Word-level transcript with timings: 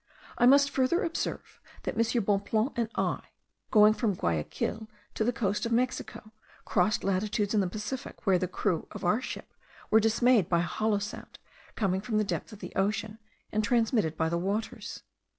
I 0.35 0.47
must 0.47 0.71
further 0.71 1.03
observe, 1.03 1.61
that 1.83 1.93
M. 1.95 2.23
Bonpland 2.23 2.71
and 2.75 2.89
I, 2.95 3.21
going 3.69 3.93
from 3.93 4.15
Guayaquil 4.15 4.87
to 5.13 5.23
the 5.23 5.31
coast 5.31 5.67
of 5.67 5.71
Mexico, 5.71 6.31
crossed 6.65 7.03
latitudes 7.03 7.53
in 7.53 7.59
the 7.61 7.69
Pacific, 7.69 8.25
where 8.25 8.39
the 8.39 8.47
crew 8.47 8.87
of 8.89 9.05
our 9.05 9.21
ship 9.21 9.53
were 9.91 9.99
dismayed 9.99 10.49
by 10.49 10.61
a 10.61 10.73
hollow 10.73 10.97
sound 10.97 11.37
coming 11.75 12.01
from 12.01 12.17
the 12.17 12.23
depth 12.23 12.51
of 12.51 12.61
the 12.61 12.73
ocean, 12.75 13.19
and 13.51 13.63
transmitted 13.63 14.17
by 14.17 14.27
the 14.27 14.39
waters. 14.39 15.03